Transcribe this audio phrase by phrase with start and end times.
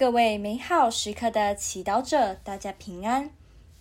[0.00, 3.30] 各位美好时刻的祈祷者，大家平安。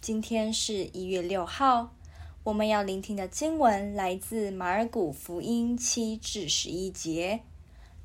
[0.02, 1.96] 今天是一月六号，
[2.44, 7.40] 我们要聆听的经文来自马尔谷福音七至十一节，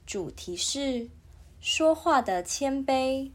[0.06, 1.08] 主题是
[1.61, 3.33] 说话的谦卑。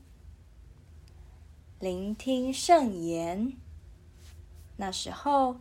[1.82, 3.52] 聆听圣言。
[4.78, 5.58] 那时候，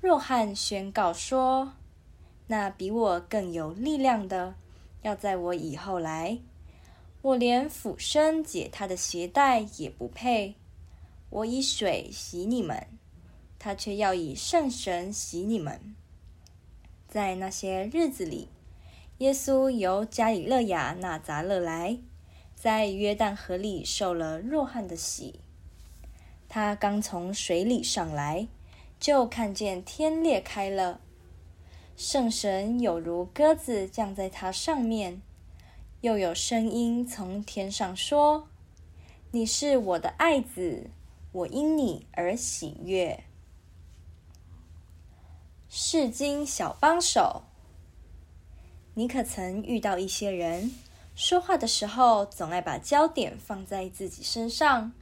[0.00, 1.72] 若翰宣告说
[2.46, 4.54] ：“那比我更有力量的，
[5.02, 6.38] 要在我以后来。
[7.22, 10.54] 我连俯身解他的鞋带也不配。
[11.30, 12.86] 我以水洗你们，
[13.58, 15.94] 他却要以圣神洗你们。”
[17.08, 18.48] 在那些日子里，
[19.18, 21.98] 耶稣由加里勒亚纳匝勒来，
[22.54, 25.40] 在约旦河里受了若翰的洗。
[26.48, 28.48] 他刚从水里上来。
[29.00, 31.00] 就看见天裂开了，
[31.96, 35.22] 圣神有如鸽子降在他上面，
[36.02, 38.48] 又有声音从天上说
[39.32, 40.88] ：“你是我的爱子，
[41.30, 43.24] 我因你而喜悦。”
[45.68, 47.42] 世经小帮手，
[48.94, 50.72] 你可曾遇到一些人，
[51.14, 54.92] 说话的时候总爱把焦点放在自己身上，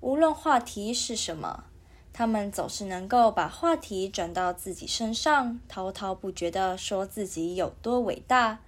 [0.00, 1.66] 无论话题是什么？
[2.12, 8.58] 他们总是能够把话题转到自己身上，滔滔不绝的说自己有多伟大、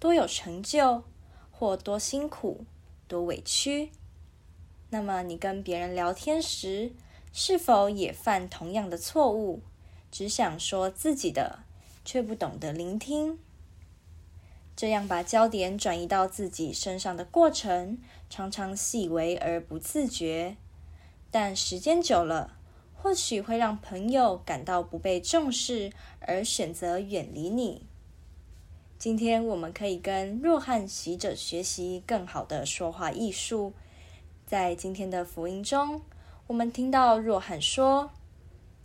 [0.00, 1.04] 多有成就，
[1.60, 2.64] 或多辛苦、
[3.06, 3.90] 多委屈。
[4.88, 6.92] 那么，你跟别人聊天时，
[7.34, 9.60] 是否也犯同样的错误？
[10.10, 11.58] 只想说自己的，
[12.02, 13.38] 却不懂得聆听。
[14.74, 17.98] 这样把焦点转移到自己身上的过程，
[18.30, 20.56] 常常细微而不自觉，
[21.30, 22.56] 但时间久了，
[22.94, 27.89] 或许会让朋友感到不被重视，而选择远离你。
[29.00, 33.72] 今天我们可以跟若翰习者学习更好的说话艺术。
[34.44, 36.02] 在今天的福音中，
[36.48, 38.10] 我们听到若翰说：“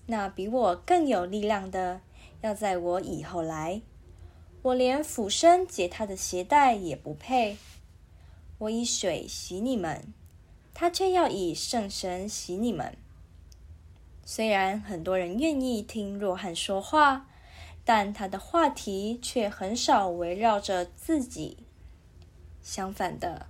[0.08, 2.00] 那比我更有力量的，
[2.40, 3.82] 要在我以后来。
[4.62, 7.58] 我连俯身解他的鞋带也不配。
[8.60, 10.14] 我以水洗你们，
[10.74, 12.96] 他却要以圣神洗你们。”
[14.24, 17.28] 虽然很多人愿意听若翰说话，
[17.86, 21.60] 但他的话题却很少围绕着自己。
[22.62, 23.46] 相反的，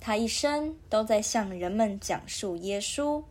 [0.00, 3.22] 他一生都在向人们讲述耶稣，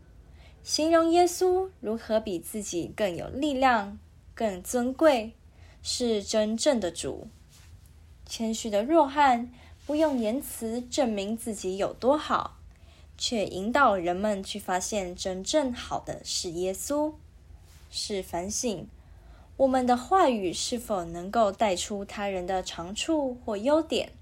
[0.63, 3.99] 形容耶稣如何比自己更有力量、
[4.33, 5.33] 更尊贵，
[5.81, 7.27] 是真正的主。
[8.25, 9.51] 谦虚的若汉
[9.85, 12.59] 不用言辞证明自己有多好。
[13.15, 17.13] 却引导人们去发现，真正好的是耶稣，
[17.91, 18.87] 是反省
[19.57, 24.13] 我们的话语是否能够带出他人的长处或优点。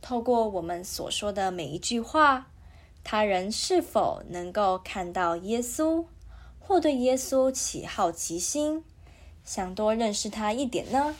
[0.00, 2.46] 透过我们所说的每一句话，
[3.02, 6.04] 他人是否能够看到耶稣，
[6.60, 8.84] 或对耶稣起好奇心，
[9.44, 11.16] 想多认识他一点呢？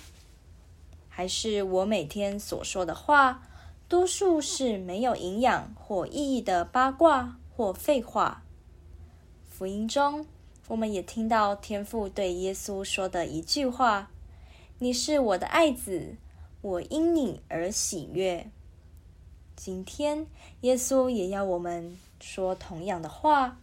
[1.09, 3.43] 还是我每天所说的话，
[3.89, 8.45] 多数是没有营养或意义的八卦或废话。
[9.49, 10.27] 福音中，
[10.69, 14.11] 我们也听到天父对耶稣说的一句话
[14.81, 16.17] ：“你是我的爱子，
[16.61, 18.51] 我因你而喜悦。”
[19.55, 20.27] 今天，
[20.63, 23.59] 耶稣也要我们说同样的话。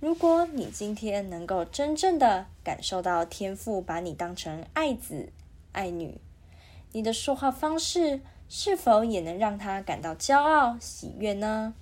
[0.00, 5.32] 如果你今天能够真正的感受到天父把你当成爱子、
[5.70, 6.20] 爱女，
[6.92, 11.74] 你的说话方式，是否也能让他感到骄傲、喜悦呢？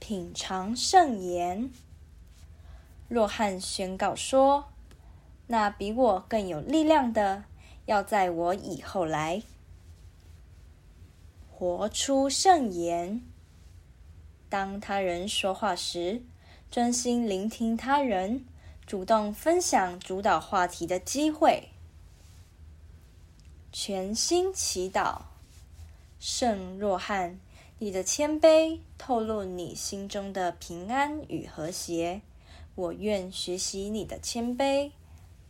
[0.00, 1.70] 品尝圣言。
[3.12, 4.72] 若翰宣告说
[5.48, 7.44] ：“那比我更有力量的，
[7.84, 9.42] 要在我以后来。”
[11.52, 13.20] 活出圣言。
[14.48, 16.22] 当他人说话时，
[16.70, 18.46] 专心聆听他人，
[18.86, 21.68] 主动分享主导话题的机会。
[23.70, 25.24] 全心祈祷，
[26.18, 27.38] 圣若翰，
[27.78, 32.22] 你的谦卑透露你心中的平安与和谐。
[32.74, 34.90] 我愿学习你的谦卑。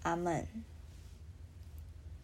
[0.03, 0.47] 阿门。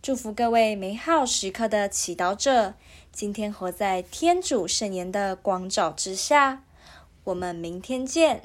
[0.00, 2.74] 祝福各位美好时刻的祈祷者，
[3.12, 6.64] 今天活在天主圣言的光照之下。
[7.24, 8.42] 我们明天见。